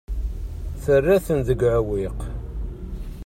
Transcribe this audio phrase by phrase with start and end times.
[0.83, 2.19] Terra-ten deg uɛewwiq.